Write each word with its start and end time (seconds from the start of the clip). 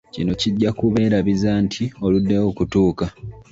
Kino 0.13 0.31
kijja 0.41 0.69
kubeerabiza 0.77 1.49
nti 1.65 1.83
oluddewo 2.05 2.45
okutuuka. 2.51 3.05